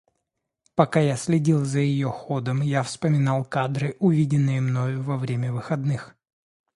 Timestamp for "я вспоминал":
2.63-3.45